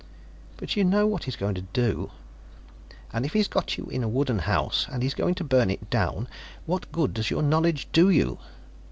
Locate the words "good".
6.91-7.13